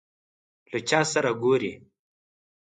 له 0.71 0.79
چا 0.89 0.99
سره 1.13 1.31
ګورې؟ 1.43 1.73